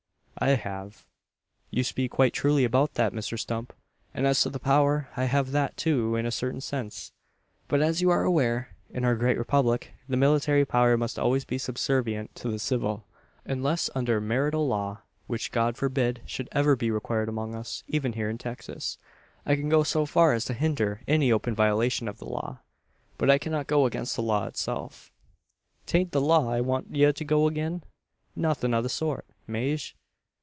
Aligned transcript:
"I 0.43 0.55
have. 0.55 1.05
You 1.69 1.83
speak 1.83 2.09
quite 2.13 2.33
truly 2.33 2.63
about 2.63 2.95
that, 2.95 3.13
Mr 3.13 3.37
Stump. 3.37 3.73
And 4.11 4.25
as 4.25 4.41
to 4.41 4.49
the 4.49 4.57
power, 4.57 5.07
I 5.15 5.25
have 5.25 5.51
that, 5.51 5.77
too, 5.77 6.15
in 6.15 6.25
a 6.25 6.31
certain 6.31 6.61
sense. 6.61 7.11
But, 7.67 7.79
as 7.79 8.01
you 8.01 8.09
are 8.09 8.23
aware, 8.23 8.73
in 8.89 9.05
our 9.05 9.13
great 9.13 9.37
republic, 9.37 9.93
the 10.09 10.17
military 10.17 10.65
power 10.65 10.97
must 10.97 11.19
always 11.19 11.45
be 11.45 11.59
subservient 11.59 12.33
to 12.37 12.49
the 12.49 12.57
civil 12.57 13.05
unless 13.45 13.91
under 13.93 14.19
martial 14.19 14.67
law, 14.67 15.01
which 15.27 15.51
God 15.51 15.77
forbid 15.77 16.21
should 16.25 16.49
ever 16.53 16.75
be 16.75 16.89
required 16.89 17.29
among 17.29 17.53
us 17.53 17.83
even 17.87 18.13
here 18.13 18.29
in 18.29 18.39
Texas. 18.39 18.97
I 19.45 19.53
can 19.55 19.69
go 19.69 19.83
so 19.83 20.07
far 20.07 20.33
as 20.33 20.43
to 20.45 20.55
hinder 20.55 21.01
any 21.07 21.31
open 21.31 21.53
violation 21.53 22.07
of 22.07 22.17
the 22.17 22.25
law; 22.25 22.61
but 23.19 23.29
I 23.29 23.37
cannot 23.37 23.67
go 23.67 23.85
against 23.85 24.15
the 24.15 24.23
law 24.23 24.47
itself." 24.47 25.11
"T'ant 25.85 26.09
the 26.13 26.21
law 26.21 26.49
I 26.49 26.61
want 26.61 26.95
ye 26.95 27.11
to 27.11 27.25
go 27.25 27.47
agin. 27.47 27.83
Nothin' 28.35 28.73
o' 28.73 28.81
the 28.81 28.89
sort, 28.89 29.27
Maje. 29.45 29.93